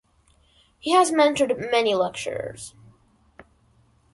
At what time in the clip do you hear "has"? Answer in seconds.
0.93-1.11